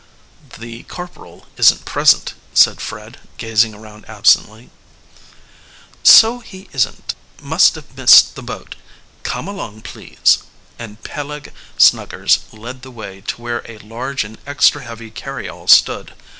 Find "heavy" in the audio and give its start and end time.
14.81-15.11